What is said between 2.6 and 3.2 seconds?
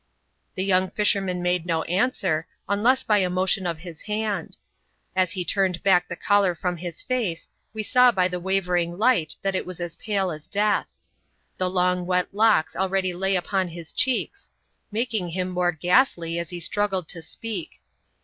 unless by